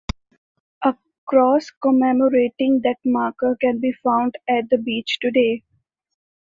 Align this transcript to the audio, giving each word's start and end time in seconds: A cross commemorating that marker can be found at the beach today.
A 0.83 0.95
cross 1.27 1.69
commemorating 1.69 2.81
that 2.83 2.97
marker 3.05 3.55
can 3.61 3.79
be 3.79 3.91
found 4.03 4.33
at 4.49 4.67
the 4.71 4.79
beach 4.79 5.19
today. 5.21 5.61